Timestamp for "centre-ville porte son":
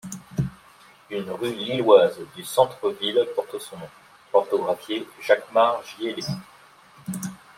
2.43-3.77